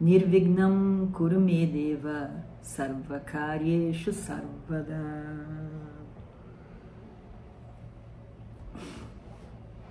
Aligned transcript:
Nirvignam 0.00 1.10
Kurumedeva 1.12 2.30
Sarvakaryeshu 2.62 4.10
Sarvada 4.14 4.96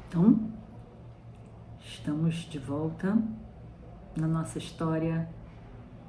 Então, 0.08 0.50
estamos 1.80 2.34
de 2.50 2.58
volta 2.58 3.22
na 4.18 4.28
nossa 4.28 4.58
história 4.58 5.30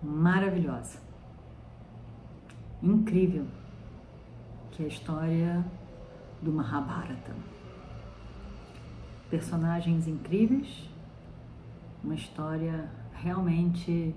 maravilhosa, 0.02 0.98
incrível, 2.82 3.46
que 4.70 4.82
é 4.82 4.86
a 4.86 4.88
história 4.88 5.62
do 6.40 6.50
Mahabharata. 6.50 7.36
Personagens 9.28 10.08
incríveis, 10.08 10.88
uma 12.02 12.14
história 12.14 12.90
realmente 13.22 14.14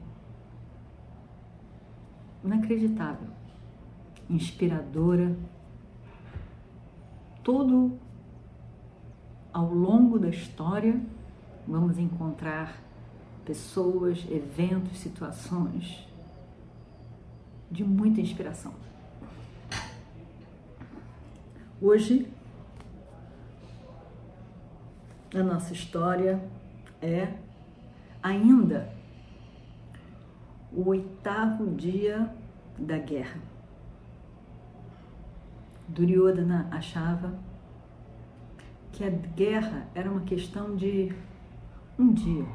inacreditável, 2.43 3.27
inspiradora. 4.29 5.35
Todo 7.43 7.99
ao 9.51 9.73
longo 9.73 10.18
da 10.18 10.29
história 10.29 11.01
vamos 11.68 11.98
encontrar 11.98 12.82
pessoas, 13.45 14.26
eventos, 14.29 14.98
situações 14.99 16.07
de 17.70 17.84
muita 17.84 18.21
inspiração. 18.21 18.73
Hoje, 21.82 22.32
a 25.35 25.43
nossa 25.43 25.73
história 25.73 26.41
é 27.01 27.43
ainda 28.24 28.90
o 30.71 30.90
oitavo 30.90 31.76
dia 31.76 32.34
da 32.79 32.98
guerra. 32.98 33.40
Duryodhana 35.88 36.68
achava 36.71 37.38
que 38.91 39.04
a 39.04 39.10
guerra 39.10 39.88
era 39.94 40.10
uma 40.10 40.21
questão 40.21 40.76
de 40.76 41.13
um 41.99 42.12
dia. 42.12 42.46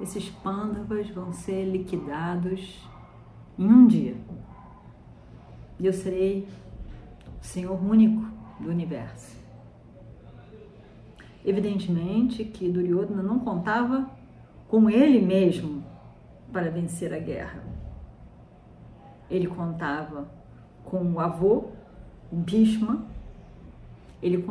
Esses 0.00 0.28
pândavas 0.28 1.08
vão 1.10 1.32
ser 1.32 1.64
liquidados 1.64 2.86
em 3.56 3.66
um 3.66 3.86
dia. 3.86 4.16
E 5.78 5.86
eu 5.86 5.92
serei 5.92 6.48
o 7.40 7.44
Senhor 7.44 7.80
único 7.80 8.26
do 8.58 8.68
universo. 8.68 9.41
Evidentemente 11.44 12.44
que 12.44 12.68
Duryodhana 12.68 13.22
não 13.22 13.38
contava 13.38 14.08
com 14.68 14.88
ele 14.88 15.20
mesmo 15.20 15.82
para 16.52 16.70
vencer 16.70 17.12
a 17.12 17.18
guerra. 17.18 17.62
Ele 19.30 19.46
contava 19.48 20.28
com 20.84 21.12
o 21.12 21.20
avô, 21.20 21.64
Bhishma, 22.30 23.04
ele 24.22 24.46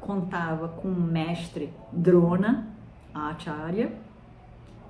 contava 0.00 0.68
com 0.68 0.88
o 0.88 1.00
mestre 1.00 1.72
Drona, 1.92 2.68
Acharya, 3.12 3.92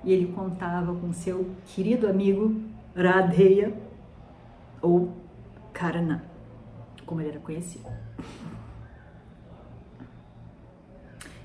e 0.03 0.13
ele 0.13 0.31
contava 0.31 0.95
com 0.95 1.11
seu 1.11 1.49
querido 1.67 2.07
amigo 2.07 2.61
Radheya, 2.95 3.73
ou 4.81 5.11
Karna, 5.73 6.23
como 7.05 7.21
ele 7.21 7.31
era 7.31 7.39
conhecido. 7.39 7.89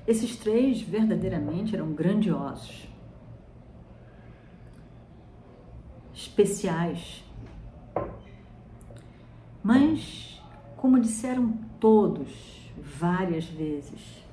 Esses 0.09 0.35
três 0.37 0.81
verdadeiramente 0.81 1.75
eram 1.75 1.93
grandiosos, 1.93 2.89
especiais, 6.11 7.23
mas, 9.61 10.41
como 10.75 10.99
disseram 10.99 11.53
todos, 11.79 12.27
várias 12.75 13.45
vezes. 13.45 14.25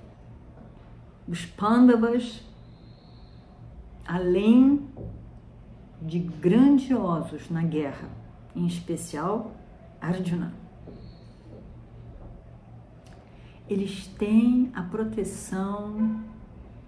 Os 1.29 1.45
Pandavas, 1.45 2.43
além 4.07 4.89
de 6.01 6.21
grandiosos 6.21 7.51
na 7.51 7.63
guerra, 7.63 8.09
em 8.55 8.65
especial 8.67 9.53
Arjuna, 10.01 10.55
eles 13.69 14.07
têm 14.07 14.71
a 14.75 14.83
proteção 14.83 16.23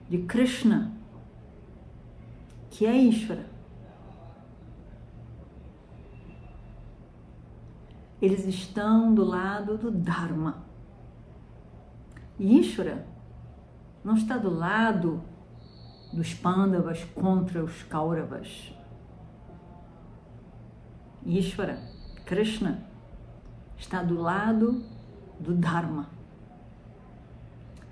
de 0.08 0.18
Krishna, 0.18 0.92
que 2.70 2.86
é 2.86 2.96
Ishvara. 2.96 3.46
Eles 8.20 8.46
estão 8.46 9.12
do 9.12 9.24
lado 9.24 9.76
do 9.76 9.90
Dharma. 9.90 10.64
Ishvara 12.38 13.06
não 14.04 14.14
está 14.14 14.36
do 14.38 14.50
lado 14.50 15.22
dos 16.12 16.32
Pandavas 16.34 17.04
contra 17.04 17.62
os 17.62 17.82
Kauravas. 17.82 18.72
Ishvara, 21.26 21.78
Krishna, 22.24 22.86
está 23.76 24.02
do 24.02 24.20
lado 24.20 24.84
do 25.38 25.54
Dharma. 25.54 26.17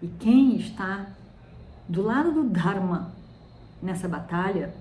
E 0.03 0.09
quem 0.09 0.57
está 0.57 1.11
do 1.89 2.03
lado 2.03 2.33
do 2.33 2.49
Dharma 2.49 3.13
nessa 3.83 4.09
batalha 4.09 4.75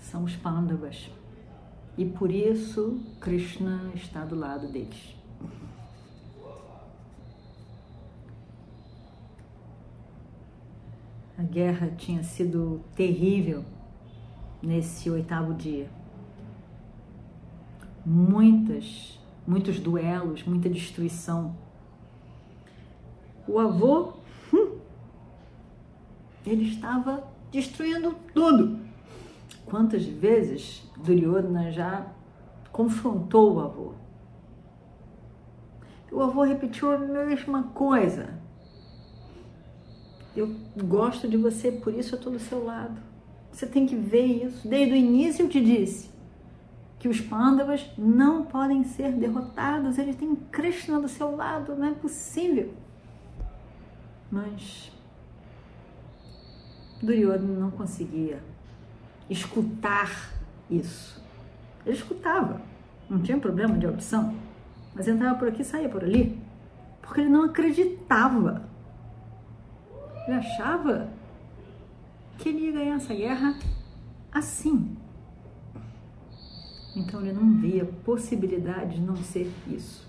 são 0.00 0.24
os 0.24 0.34
Pandavas. 0.36 1.10
E 1.96 2.04
por 2.04 2.30
isso 2.30 3.00
Krishna 3.20 3.90
está 3.94 4.24
do 4.24 4.34
lado 4.34 4.68
deles. 4.68 5.14
A 11.38 11.42
guerra 11.42 11.90
tinha 11.96 12.22
sido 12.22 12.82
terrível 12.94 13.64
nesse 14.62 15.08
oitavo 15.10 15.54
dia. 15.54 15.90
Muitas, 18.04 19.18
muitos 19.50 19.80
duelos, 19.80 20.44
muita 20.44 20.68
destruição. 20.68 21.56
O 23.48 23.58
avô, 23.58 24.12
hum, 24.54 24.78
ele 26.46 26.68
estava 26.68 27.24
destruindo 27.50 28.14
tudo. 28.32 28.78
Quantas 29.66 30.04
vezes 30.04 30.88
Duryodhana 30.98 31.72
já 31.72 32.06
confrontou 32.70 33.56
o 33.56 33.60
avô? 33.60 33.92
O 36.12 36.22
avô 36.22 36.42
repetiu 36.44 36.92
a 36.92 36.98
mesma 36.98 37.64
coisa. 37.64 38.38
Eu 40.36 40.54
gosto 40.84 41.26
de 41.26 41.36
você, 41.36 41.72
por 41.72 41.92
isso 41.92 42.14
eu 42.14 42.18
estou 42.18 42.32
do 42.32 42.38
seu 42.38 42.64
lado. 42.64 43.02
Você 43.50 43.66
tem 43.66 43.84
que 43.84 43.96
ver 43.96 44.44
isso. 44.44 44.68
Desde 44.68 44.92
o 44.92 44.96
início 44.96 45.44
eu 45.44 45.48
te 45.48 45.60
disse 45.60 46.09
que 47.00 47.08
os 47.08 47.18
Pandavas 47.18 47.90
não 47.96 48.44
podem 48.44 48.84
ser 48.84 49.12
derrotados, 49.12 49.96
eles 49.96 50.16
têm 50.16 50.36
Krishna 50.36 51.00
do 51.00 51.08
seu 51.08 51.34
lado, 51.34 51.74
não 51.74 51.86
é 51.86 51.94
possível. 51.94 52.74
Mas 54.30 54.92
Duryodhana 57.02 57.58
não 57.58 57.70
conseguia 57.70 58.42
escutar 59.30 60.30
isso. 60.70 61.24
Ele 61.86 61.96
escutava, 61.96 62.60
não 63.08 63.22
tinha 63.22 63.38
problema 63.38 63.78
de 63.78 63.86
audição, 63.86 64.36
mas 64.94 65.08
entrava 65.08 65.38
por 65.38 65.48
aqui 65.48 65.62
e 65.62 65.64
saía 65.64 65.88
por 65.88 66.04
ali, 66.04 66.38
porque 67.00 67.22
ele 67.22 67.30
não 67.30 67.44
acreditava. 67.44 68.62
Ele 70.26 70.36
achava 70.36 71.08
que 72.36 72.50
ele 72.50 72.66
ia 72.66 72.72
ganhar 72.72 72.96
essa 72.96 73.14
guerra 73.14 73.58
assim. 74.30 74.99
Então 77.00 77.20
ele 77.20 77.32
não 77.32 77.56
via 77.58 77.84
possibilidade 78.04 78.96
de 78.96 79.00
não 79.00 79.16
ser 79.16 79.50
isso. 79.66 80.06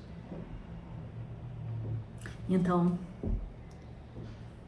Então, 2.50 2.98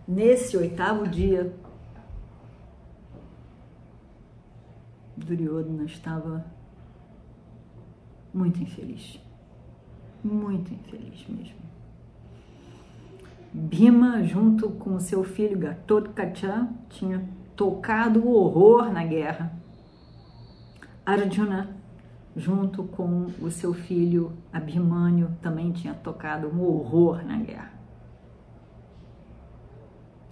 nesse 0.07 0.55
oitavo 0.55 1.05
dia, 1.07 1.53
Duryodhana 5.17 5.83
estava 5.83 6.45
muito 8.33 8.61
infeliz. 8.61 9.19
Muito 10.23 10.73
infeliz 10.73 11.27
mesmo. 11.27 11.63
Bima, 13.53 14.23
junto 14.23 14.69
com 14.69 14.97
seu 14.99 15.23
filho 15.25 15.59
Gatotkacha, 15.59 16.69
tinha 16.89 17.27
tocado 17.55 18.25
o 18.25 18.31
horror 18.33 18.91
na 18.91 19.03
guerra. 19.03 19.51
Arjuna, 21.05 21.82
junto 22.35 22.83
com 22.83 23.27
o 23.41 23.51
seu 23.51 23.73
filho 23.73 24.33
Abhimanyu, 24.51 25.29
também 25.41 25.71
tinha 25.71 25.93
tocado 25.93 26.47
um 26.47 26.61
horror 26.61 27.23
na 27.23 27.37
guerra. 27.37 27.73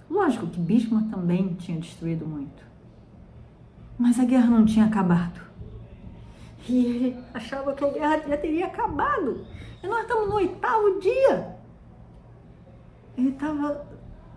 Lógico 0.09 0.47
que 0.47 0.59
Bhishma 0.59 1.07
também 1.09 1.53
tinha 1.53 1.79
destruído 1.79 2.25
muito. 2.25 2.65
Mas 3.97 4.19
a 4.19 4.25
guerra 4.25 4.47
não 4.47 4.65
tinha 4.65 4.85
acabado. 4.85 5.39
E 6.67 6.85
ele 6.85 7.17
achava 7.33 7.73
que 7.73 7.85
a 7.85 7.89
guerra 7.89 8.17
já 8.27 8.37
teria 8.37 8.65
acabado. 8.65 9.45
E 9.81 9.87
nós 9.87 10.01
estamos 10.01 10.27
no 10.27 10.35
oitavo 10.35 10.99
dia. 10.99 11.55
Ele 13.17 13.29
estava 13.29 13.87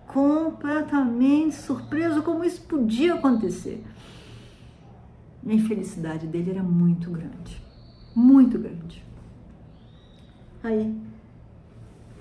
completamente 0.07 1.55
surpreso 1.57 2.23
como 2.23 2.45
isso 2.45 2.63
podia 2.63 3.15
acontecer. 3.15 3.85
A 5.47 5.55
infelicidade 5.55 6.27
dele 6.27 6.51
era 6.51 6.63
muito 6.63 7.11
grande. 7.11 7.63
Muito 8.15 8.59
grande. 8.59 9.05
Aí, 10.63 10.99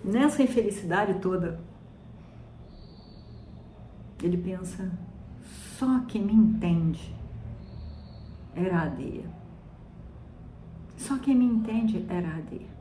nessa 0.03 0.43
infelicidade 0.43 1.15
toda, 1.15 1.59
ele 4.21 4.37
pensa: 4.37 4.91
só 5.77 6.01
quem 6.01 6.23
me 6.23 6.33
entende 6.33 7.15
era 8.55 8.79
a 8.79 8.83
Adeia. 8.83 9.25
Só 10.97 11.17
quem 11.17 11.35
me 11.35 11.45
entende 11.45 12.05
era 12.09 12.27
a 12.27 12.37
Adeia. 12.37 12.73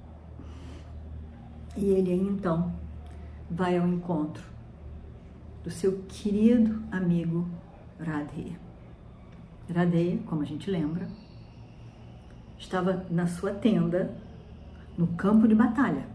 E 1.77 1.87
ele 1.87 2.13
aí 2.13 2.21
então 2.21 2.73
vai 3.51 3.79
ao 3.79 3.87
encontro 3.87 4.45
do 5.65 5.71
seu 5.71 6.03
querido 6.09 6.83
amigo 6.91 7.49
Radheya. 7.99 8.72
Radheya, 9.73 10.19
como 10.27 10.43
a 10.43 10.45
gente 10.45 10.71
lembra, 10.71 11.09
estava 12.59 13.07
na 13.11 13.27
sua 13.27 13.53
tenda 13.53 14.15
no 14.97 15.07
campo 15.09 15.49
de 15.49 15.55
batalha. 15.55 16.07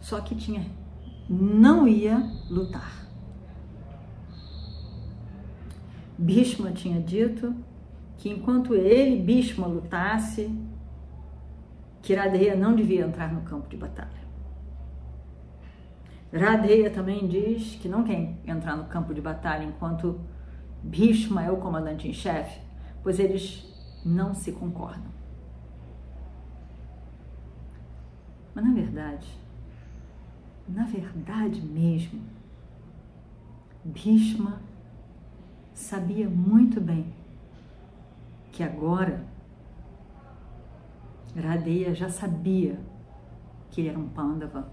Só 0.00 0.20
que 0.20 0.34
tinha 0.34 0.66
não 1.28 1.88
ia 1.88 2.18
lutar. 2.50 3.06
Bhishma 6.18 6.70
tinha 6.72 7.00
dito 7.00 7.54
que 8.18 8.28
enquanto 8.28 8.74
ele, 8.74 9.20
Bhishma, 9.22 9.66
lutasse, 9.66 10.50
Kiradeya 12.02 12.54
não 12.54 12.74
devia 12.74 13.04
entrar 13.04 13.32
no 13.32 13.40
campo 13.42 13.68
de 13.68 13.76
batalha. 13.76 14.24
Radeya 16.32 16.90
também 16.90 17.28
diz 17.28 17.76
que 17.76 17.88
não 17.88 18.02
quer 18.02 18.34
entrar 18.44 18.76
no 18.76 18.84
campo 18.84 19.14
de 19.14 19.20
batalha 19.20 19.64
enquanto 19.64 20.20
Bhishma 20.84 21.42
é 21.42 21.50
o 21.50 21.56
comandante 21.56 22.06
em 22.06 22.12
chefe, 22.12 22.60
pois 23.02 23.18
eles 23.18 23.66
não 24.04 24.34
se 24.34 24.52
concordam. 24.52 25.12
Mas 28.54 28.64
na 28.64 28.72
verdade, 28.72 29.26
na 30.68 30.84
verdade 30.84 31.60
mesmo, 31.60 32.22
Bhishma 33.84 34.60
sabia 35.72 36.28
muito 36.28 36.80
bem 36.80 37.12
que 38.52 38.62
agora 38.62 39.24
Radeya 41.34 41.94
já 41.94 42.08
sabia 42.08 42.78
que 43.70 43.80
ele 43.80 43.88
era 43.88 43.98
um 43.98 44.08
Pandava. 44.08 44.68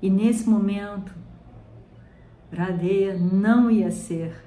E 0.00 0.08
nesse 0.08 0.48
momento, 0.48 1.12
Radeya 2.52 3.16
não 3.18 3.70
ia 3.70 3.90
ser 3.90 4.44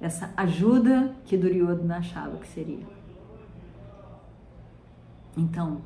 essa 0.00 0.32
ajuda 0.36 1.14
que 1.24 1.36
Duryodhana 1.36 1.98
achava 1.98 2.36
que 2.38 2.48
seria. 2.48 2.86
Então, 5.36 5.80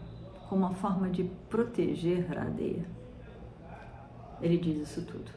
como 0.49 0.67
uma 0.67 0.75
forma 0.75 1.09
de 1.09 1.25
proteger 1.49 2.27
Radeya, 2.29 2.85
ele 4.41 4.59
diz 4.59 4.89
isso 4.89 5.05
tudo. 5.05 5.31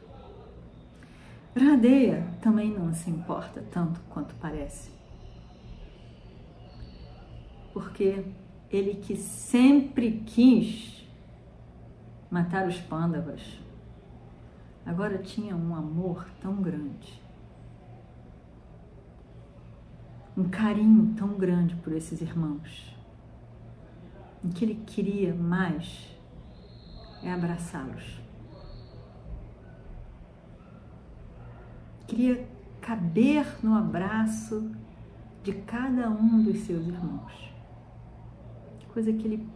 Radeia 1.56 2.26
também 2.40 2.70
não 2.70 2.92
se 2.92 3.10
importa 3.10 3.62
tanto 3.70 4.00
quanto 4.10 4.34
parece. 4.36 4.90
Porque 7.72 8.24
ele 8.70 8.94
que 8.94 9.16
sempre 9.16 10.22
quis 10.26 11.06
matar 12.30 12.66
os 12.66 12.78
pândavas, 12.78 13.40
agora 14.84 15.18
tinha 15.18 15.56
um 15.56 15.74
amor 15.74 16.28
tão 16.40 16.56
grande, 16.56 17.22
um 20.36 20.48
carinho 20.48 21.14
tão 21.14 21.34
grande 21.34 21.74
por 21.76 21.92
esses 21.92 22.20
irmãos, 22.20 22.96
em 24.44 24.50
que 24.50 24.64
ele 24.64 24.82
queria 24.86 25.34
mais 25.34 26.10
é 27.22 27.32
abraçá-los 27.32 28.24
queria 32.06 32.46
caber 32.80 33.46
no 33.62 33.74
abraço 33.74 34.70
de 35.42 35.52
cada 35.52 36.08
um 36.08 36.42
dos 36.42 36.58
seus 36.60 36.86
irmãos. 36.86 37.52
Coisa 38.92 39.12
que 39.12 39.26
ele 39.26 39.48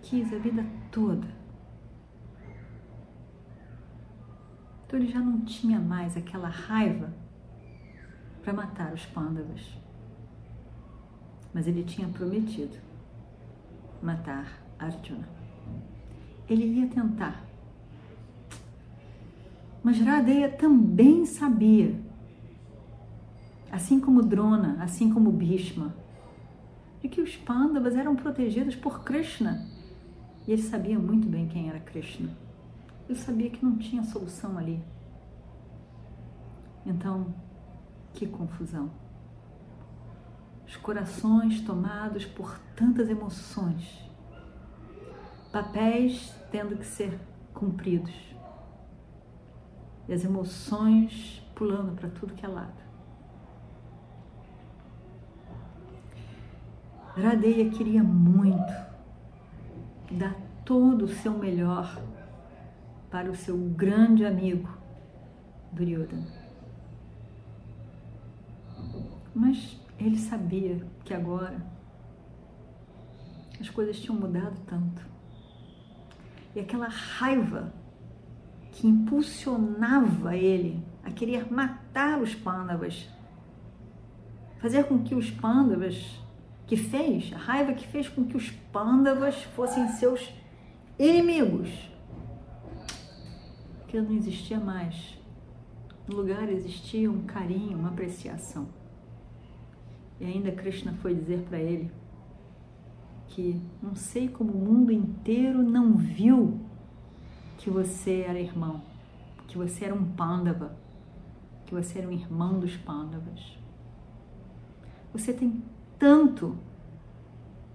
quis 0.00 0.32
a 0.32 0.38
vida 0.38 0.64
toda. 0.92 1.26
Então 4.94 5.02
ele 5.02 5.12
já 5.12 5.18
não 5.18 5.40
tinha 5.40 5.80
mais 5.80 6.16
aquela 6.16 6.46
raiva 6.46 7.12
para 8.44 8.52
matar 8.52 8.92
os 8.92 9.04
pândavas. 9.06 9.76
Mas 11.52 11.66
ele 11.66 11.82
tinha 11.82 12.06
prometido 12.06 12.76
matar 14.00 14.62
Arjuna. 14.78 15.28
Ele 16.48 16.78
ia 16.78 16.86
tentar 16.86 17.44
mas 19.82 19.98
Radeya 20.00 20.48
também 20.48 21.26
sabia, 21.26 22.00
assim 23.70 24.00
como 24.00 24.22
Drona, 24.22 24.78
assim 24.80 25.12
como 25.12 25.30
Bhishma, 25.30 25.94
de 27.02 27.08
que 27.08 27.20
os 27.20 27.36
Pandavas 27.36 27.96
eram 27.96 28.14
protegidos 28.14 28.76
por 28.76 29.02
Krishna. 29.02 29.68
E 30.46 30.52
ele 30.52 30.62
sabia 30.62 30.98
muito 30.98 31.28
bem 31.28 31.48
quem 31.48 31.68
era 31.68 31.80
Krishna. 31.80 32.44
Ele 33.08 33.18
sabia 33.18 33.50
que 33.50 33.64
não 33.64 33.76
tinha 33.76 34.02
solução 34.02 34.56
ali. 34.56 34.82
Então, 36.86 37.34
que 38.12 38.26
confusão. 38.26 38.90
Os 40.66 40.76
corações 40.76 41.60
tomados 41.60 42.24
por 42.24 42.58
tantas 42.74 43.08
emoções, 43.08 44.10
papéis 45.52 46.34
tendo 46.50 46.76
que 46.76 46.86
ser 46.86 47.18
cumpridos 47.52 48.34
e 50.08 50.12
as 50.12 50.24
emoções 50.24 51.42
pulando 51.54 51.92
para 51.92 52.08
tudo 52.08 52.34
que 52.34 52.44
é 52.44 52.48
lado. 52.48 52.82
Radeia 57.16 57.70
queria 57.70 58.02
muito 58.02 58.72
dar 60.10 60.34
todo 60.64 61.04
o 61.04 61.08
seu 61.08 61.32
melhor 61.38 62.02
para 63.14 63.30
o 63.30 63.36
seu 63.36 63.56
grande 63.56 64.24
amigo 64.24 64.68
Duryodhana. 65.70 66.26
Mas 69.32 69.80
ele 70.00 70.18
sabia 70.18 70.84
que 71.04 71.14
agora 71.14 71.64
as 73.60 73.70
coisas 73.70 74.00
tinham 74.00 74.18
mudado 74.18 74.56
tanto. 74.66 75.00
E 76.56 76.58
aquela 76.58 76.88
raiva 76.88 77.72
que 78.72 78.88
impulsionava 78.88 80.36
ele 80.36 80.84
a 81.04 81.10
querer 81.12 81.52
matar 81.52 82.20
os 82.20 82.34
pândavas, 82.34 83.08
fazer 84.58 84.88
com 84.88 85.04
que 85.04 85.14
os 85.14 85.30
pândavas, 85.30 86.20
que 86.66 86.76
fez, 86.76 87.32
a 87.32 87.38
raiva 87.38 87.74
que 87.74 87.86
fez 87.86 88.08
com 88.08 88.24
que 88.24 88.36
os 88.36 88.50
pândavas 88.50 89.40
fossem 89.54 89.86
seus 89.90 90.34
inimigos, 90.98 91.93
que 93.94 94.00
não 94.00 94.12
existia 94.16 94.58
mais. 94.58 95.16
No 96.08 96.16
lugar 96.16 96.48
existia 96.48 97.08
um 97.08 97.22
carinho, 97.22 97.78
uma 97.78 97.90
apreciação. 97.90 98.66
E 100.20 100.24
ainda 100.24 100.50
Krishna 100.50 100.92
foi 100.94 101.14
dizer 101.14 101.44
para 101.48 101.60
ele 101.60 101.92
que 103.28 103.62
não 103.80 103.94
sei 103.94 104.28
como 104.28 104.52
o 104.52 104.56
mundo 104.56 104.90
inteiro 104.90 105.62
não 105.62 105.96
viu 105.96 106.60
que 107.56 107.70
você 107.70 108.24
era 108.26 108.40
irmão, 108.40 108.82
que 109.46 109.56
você 109.56 109.84
era 109.84 109.94
um 109.94 110.04
Pandava, 110.04 110.76
que 111.64 111.72
você 111.72 112.00
era 112.00 112.08
um 112.08 112.12
irmão 112.12 112.58
dos 112.58 112.76
Pandavas. 112.76 113.56
Você 115.12 115.32
tem 115.32 115.62
tanto 116.00 116.58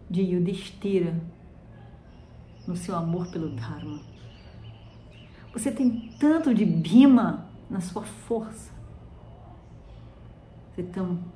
de 0.10 0.22
Yudhishthira 0.22 1.18
no 2.68 2.76
seu 2.76 2.96
amor 2.96 3.32
pelo 3.32 3.56
Dharma. 3.56 4.09
Você 5.60 5.72
tem 5.72 6.10
tanto 6.18 6.54
de 6.56 6.66
Bhima 6.66 7.46
na 7.70 7.82
sua 7.82 8.04
força. 8.04 8.72
Você 10.72 10.84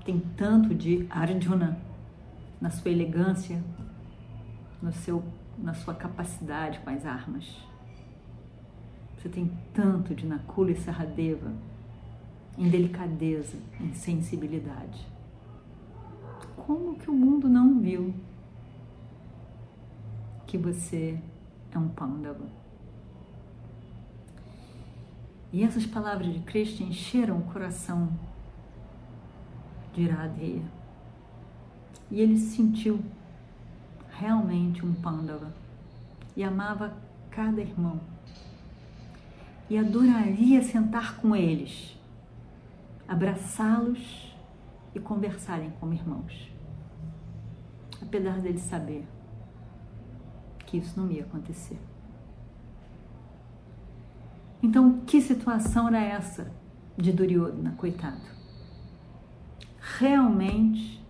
tem 0.06 0.20
tanto 0.38 0.74
de 0.74 1.06
Arjuna 1.10 1.78
na 2.62 2.70
sua 2.70 2.90
elegância, 2.90 3.62
no 4.82 4.94
seu, 4.94 5.22
na 5.58 5.74
sua 5.74 5.94
capacidade 5.94 6.80
com 6.80 6.90
as 6.90 7.06
armas. 7.06 7.54
Você 9.18 9.28
tem 9.28 9.52
tanto 9.74 10.16
de 10.16 10.26
Nakula 10.26 10.72
e 10.72 10.80
Saradeva 10.80 11.52
em 12.58 12.70
delicadeza, 12.70 13.58
em 13.82 13.94
sensibilidade. 13.94 15.06
Como 16.56 16.96
que 16.96 17.10
o 17.10 17.14
mundo 17.14 17.50
não 17.50 17.78
viu 17.78 18.14
que 20.48 20.58
você 20.58 21.20
é 21.74 21.78
um 21.78 21.90
Pandava? 21.90 22.63
E 25.54 25.64
essas 25.64 25.86
palavras 25.86 26.34
de 26.34 26.40
Krishna 26.40 26.88
encheram 26.88 27.38
o 27.38 27.44
coração 27.44 28.10
de 29.94 30.02
Iradeya. 30.02 30.64
E 32.10 32.20
ele 32.20 32.40
se 32.40 32.56
sentiu 32.56 33.00
realmente 34.12 34.84
um 34.84 34.96
Pandava 34.96 35.54
e 36.36 36.44
amava 36.44 36.98
cada 37.30 37.62
irmão. 37.62 38.02
E 39.70 39.78
adoraria 39.78 40.64
sentar 40.64 41.18
com 41.18 41.36
eles, 41.36 41.96
abraçá-los 43.08 44.36
e 44.96 45.00
conversarem 45.00 45.72
como 45.80 45.94
irmãos. 45.94 46.52
Apesar 48.02 48.40
dele 48.40 48.60
saber 48.60 49.08
que 50.66 50.78
isso 50.78 51.00
não 51.00 51.12
ia 51.12 51.24
acontecer. 51.24 51.78
Então, 54.64 55.02
que 55.02 55.20
situação 55.20 55.90
era 55.90 56.02
essa 56.02 56.50
de 56.98 57.12
Duryodhana, 57.12 57.76
coitado? 57.78 58.22
Realmente 60.00 61.04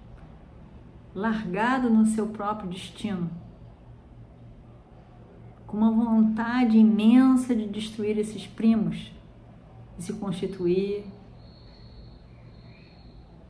largado 1.13 1.88
no 1.88 2.07
seu 2.07 2.29
próprio 2.29 2.67
destino, 2.67 3.29
com 5.67 5.77
uma 5.77 5.91
vontade 5.91 6.79
imensa 6.79 7.55
de 7.55 7.67
destruir 7.67 8.17
esses 8.17 8.48
primos 8.48 9.12
e 10.00 10.01
se 10.01 10.13
constituir 10.13 11.05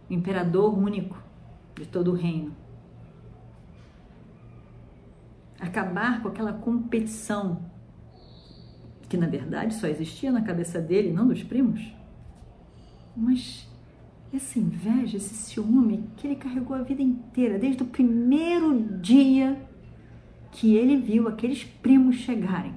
imperador 0.09 0.77
único 0.77 1.17
de 1.75 1.87
todo 1.87 2.11
o 2.11 2.15
reino. 2.15 2.53
Acabar 5.61 6.21
com 6.21 6.27
aquela 6.27 6.51
competição 6.51 7.71
que 9.13 9.17
na 9.17 9.27
verdade 9.27 9.75
só 9.75 9.85
existia 9.85 10.31
na 10.31 10.41
cabeça 10.41 10.81
dele, 10.81 11.13
não 11.13 11.27
dos 11.27 11.43
primos. 11.43 11.93
Mas 13.15 13.69
essa 14.33 14.57
inveja, 14.57 15.17
esse 15.17 15.35
ciúme 15.35 16.09
que 16.17 16.25
ele 16.25 16.35
carregou 16.35 16.75
a 16.75 16.81
vida 16.81 17.03
inteira, 17.03 17.59
desde 17.59 17.83
o 17.83 17.85
primeiro 17.85 18.97
dia 18.97 19.69
que 20.51 20.75
ele 20.75 20.97
viu 20.97 21.27
aqueles 21.27 21.63
primos 21.63 22.15
chegarem. 22.15 22.73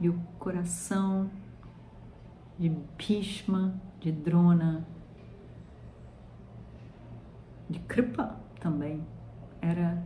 E 0.00 0.08
o 0.08 0.18
coração 0.40 1.30
de 2.58 2.68
Bhishma, 2.98 3.80
de 4.00 4.10
Drona, 4.10 4.84
de 7.68 7.78
Kripa 7.78 8.40
também 8.58 9.06
era 9.62 10.02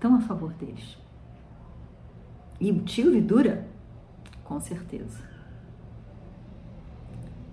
tão 0.00 0.16
a 0.16 0.20
favor 0.20 0.52
deles. 0.54 0.98
E 2.58 2.72
o 2.72 2.80
tio 2.80 3.12
Vidura 3.12 3.68
com 4.50 4.58
certeza. 4.58 5.22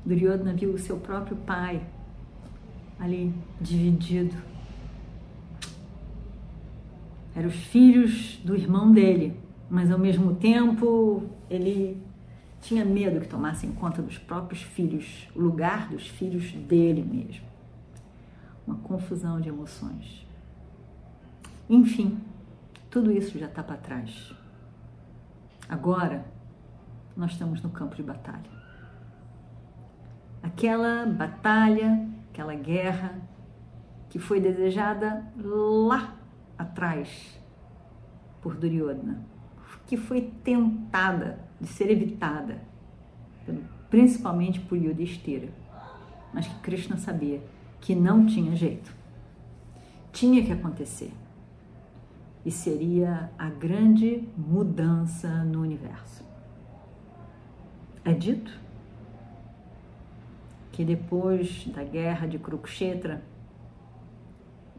Duryodhana 0.03 0.53
viu 0.53 0.73
o 0.73 0.79
seu 0.79 0.97
próprio 0.97 1.37
pai 1.37 1.85
ali 2.99 3.31
dividido. 3.61 4.35
Eram 7.35 7.49
os 7.49 7.55
filhos 7.55 8.41
do 8.43 8.55
irmão 8.55 8.91
dele, 8.91 9.39
mas 9.69 9.91
ao 9.91 9.99
mesmo 9.99 10.33
tempo 10.35 11.23
ele 11.49 12.01
tinha 12.61 12.83
medo 12.83 13.21
que 13.21 13.27
tomassem 13.27 13.71
conta 13.73 14.01
dos 14.01 14.17
próprios 14.17 14.63
filhos, 14.63 15.27
o 15.35 15.41
lugar 15.41 15.89
dos 15.89 16.07
filhos 16.07 16.51
dele 16.51 17.03
mesmo. 17.03 17.45
Uma 18.65 18.77
confusão 18.77 19.39
de 19.39 19.49
emoções. 19.49 20.25
Enfim, 21.69 22.17
tudo 22.97 23.11
isso 23.11 23.37
já 23.37 23.45
está 23.45 23.61
para 23.61 23.77
trás. 23.77 24.33
Agora, 25.69 26.25
nós 27.15 27.33
estamos 27.33 27.61
no 27.61 27.69
campo 27.69 27.95
de 27.95 28.01
batalha. 28.01 28.49
Aquela 30.41 31.05
batalha, 31.05 32.09
aquela 32.31 32.55
guerra 32.55 33.21
que 34.09 34.17
foi 34.17 34.39
desejada 34.39 35.31
lá 35.37 36.15
atrás 36.57 37.39
por 38.41 38.55
Duryodhana, 38.55 39.23
que 39.85 39.95
foi 39.95 40.33
tentada 40.43 41.39
de 41.61 41.67
ser 41.67 41.91
evitada, 41.91 42.63
principalmente 43.91 44.59
por 44.59 44.75
Yudhishthira, 44.75 45.49
mas 46.33 46.47
que 46.47 46.59
Krishna 46.61 46.97
sabia 46.97 47.43
que 47.79 47.93
não 47.93 48.25
tinha 48.25 48.55
jeito. 48.55 48.91
Tinha 50.11 50.43
que 50.43 50.51
acontecer. 50.51 51.13
E 52.47 52.51
seria 52.51 53.29
a 53.37 53.49
grande 53.49 54.25
mudança 54.37 55.27
no 55.43 55.63
universo. 55.63 56.23
É 58.05 58.13
dito 58.13 58.57
que 60.71 60.85
depois 60.85 61.67
da 61.67 61.83
guerra 61.83 62.25
de 62.25 62.39
Kurukshetra 62.39 63.21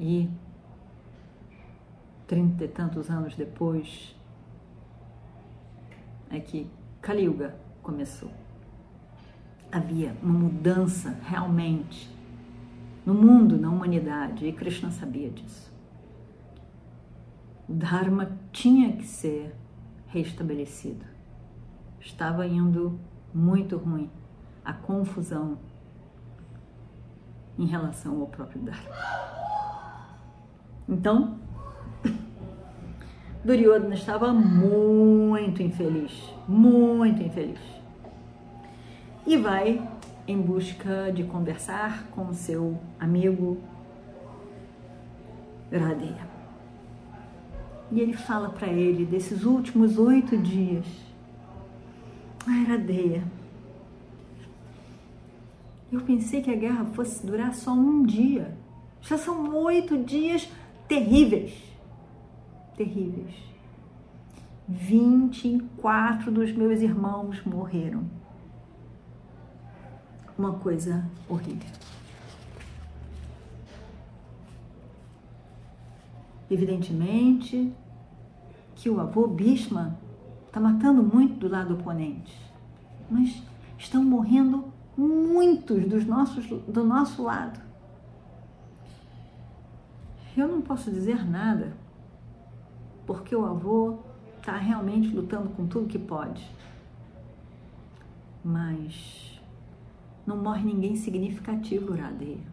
e 0.00 0.30
trinta 2.26 2.64
e 2.64 2.68
tantos 2.68 3.10
anos 3.10 3.36
depois 3.36 4.16
é 6.30 6.40
que 6.40 6.70
Kali 7.02 7.24
Yuga 7.24 7.54
começou. 7.82 8.30
Havia 9.70 10.16
uma 10.22 10.38
mudança 10.38 11.10
realmente 11.22 12.08
no 13.04 13.12
mundo, 13.12 13.58
na 13.58 13.68
humanidade, 13.68 14.46
e 14.46 14.54
Krishna 14.54 14.90
sabia 14.90 15.28
disso. 15.28 15.77
O 17.68 17.74
Dharma 17.74 18.30
tinha 18.50 18.96
que 18.96 19.06
ser 19.06 19.54
restabelecido. 20.06 21.04
Estava 22.00 22.46
indo 22.46 22.98
muito 23.34 23.76
ruim 23.76 24.10
a 24.64 24.72
confusão 24.72 25.58
em 27.58 27.66
relação 27.66 28.20
ao 28.20 28.26
próprio 28.26 28.62
Dharma. 28.62 28.90
Então, 30.88 31.38
Duryodhana 33.44 33.94
estava 33.94 34.32
muito 34.32 35.62
infeliz, 35.62 36.32
muito 36.48 37.22
infeliz. 37.22 37.60
E 39.26 39.36
vai 39.36 39.86
em 40.26 40.40
busca 40.40 41.12
de 41.12 41.24
conversar 41.24 42.04
com 42.12 42.32
seu 42.32 42.78
amigo 42.98 43.58
Radeya. 45.70 46.37
E 47.90 48.00
ele 48.00 48.12
fala 48.12 48.50
para 48.50 48.68
ele 48.68 49.04
desses 49.04 49.44
últimos 49.44 49.98
oito 49.98 50.36
dias 50.36 50.84
ah, 52.48 52.62
era 52.62 52.78
Deia. 52.78 53.22
Eu 55.92 56.00
pensei 56.00 56.40
que 56.40 56.50
a 56.50 56.56
guerra 56.56 56.86
fosse 56.86 57.26
durar 57.26 57.54
só 57.54 57.72
um 57.72 58.04
dia. 58.04 58.56
Já 59.02 59.18
são 59.18 59.54
oito 59.54 59.98
dias 59.98 60.50
terríveis. 60.88 61.52
Terríveis. 62.74 63.34
24 64.66 66.32
dos 66.32 66.52
meus 66.52 66.80
irmãos 66.80 67.42
morreram. 67.44 68.04
Uma 70.38 70.54
coisa 70.54 71.04
horrível. 71.28 71.68
Evidentemente 76.50 77.72
que 78.74 78.88
o 78.88 79.00
avô 79.00 79.26
Bhishma 79.26 79.98
Está 80.48 80.58
matando 80.58 81.02
muito 81.02 81.38
do 81.38 81.48
lado 81.48 81.74
oponente. 81.74 82.34
Mas 83.10 83.42
estão 83.76 84.02
morrendo 84.02 84.72
muitos 84.96 85.84
dos 85.86 86.06
nossos, 86.06 86.46
do 86.46 86.82
nosso 86.82 87.22
lado. 87.22 87.60
Eu 90.34 90.48
não 90.48 90.62
posso 90.62 90.90
dizer 90.90 91.28
nada 91.28 91.76
porque 93.06 93.36
o 93.36 93.44
avô 93.44 93.98
está 94.38 94.56
realmente 94.56 95.14
lutando 95.14 95.50
com 95.50 95.66
tudo 95.66 95.86
que 95.86 95.98
pode. 95.98 96.50
Mas 98.42 99.40
não 100.26 100.38
morre 100.38 100.64
ninguém 100.64 100.96
significativo, 100.96 101.92
Uradeia. 101.92 102.47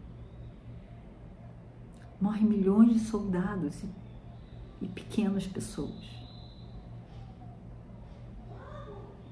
Morre 2.20 2.44
milhões 2.44 2.92
de 2.94 2.98
soldados 3.00 3.82
e, 3.82 3.88
e 4.82 4.88
pequenas 4.88 5.46
pessoas. 5.46 6.16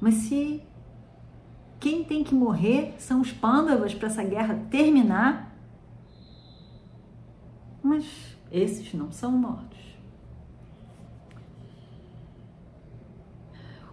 Mas 0.00 0.14
se 0.14 0.62
quem 1.80 2.04
tem 2.04 2.22
que 2.22 2.34
morrer 2.34 2.94
são 2.98 3.20
os 3.20 3.32
pândavas 3.32 3.94
para 3.94 4.08
essa 4.08 4.22
guerra 4.22 4.54
terminar, 4.70 5.54
mas 7.82 8.36
esses 8.50 8.92
não 8.94 9.12
são 9.12 9.32
mortos. 9.32 9.78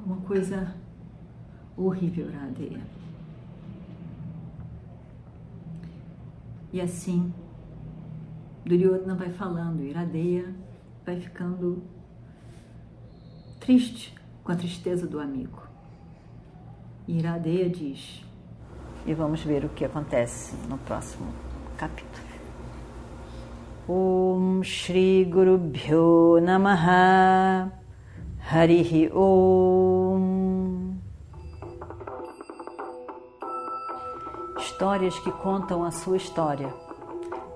Uma 0.05 0.17
coisa 0.17 0.75
horrível, 1.77 2.31
Radeia. 2.31 2.81
E 6.73 6.79
assim, 6.79 7.33
Duryodhana 8.65 9.15
vai 9.15 9.29
falando, 9.29 9.83
Iradeia 9.83 10.53
vai 11.05 11.19
ficando 11.19 11.83
triste 13.59 14.13
com 14.43 14.51
a 14.51 14.55
tristeza 14.55 15.07
do 15.07 15.19
amigo. 15.19 15.61
Iradeia 17.07 17.69
diz. 17.69 18.23
E 19.05 19.13
vamos 19.13 19.43
ver 19.43 19.65
o 19.65 19.69
que 19.69 19.83
acontece 19.83 20.55
no 20.69 20.77
próximo 20.77 21.33
capítulo. 21.77 22.31
Om 23.87 24.63
Shri 24.63 25.25
Guru 25.25 25.57
Bhyo 25.57 26.39
Namaha 26.39 27.71
Harihi 28.39 29.11
Om 29.11 30.51
Histórias 34.59 35.17
que 35.19 35.31
contam 35.31 35.83
a 35.83 35.91
sua 35.91 36.17
história, 36.17 36.73